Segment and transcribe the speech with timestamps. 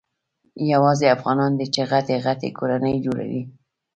[0.71, 3.41] یوازي افغانان دي چي غټي غټي کورنۍ جوړوي.